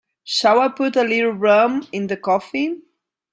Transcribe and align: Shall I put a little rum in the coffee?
Shall 0.23 0.59
I 0.61 0.67
put 0.69 0.95
a 0.95 1.03
little 1.03 1.29
rum 1.29 1.87
in 1.91 2.07
the 2.07 2.17
coffee? 2.17 2.81